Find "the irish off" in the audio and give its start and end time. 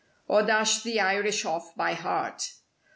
0.81-1.75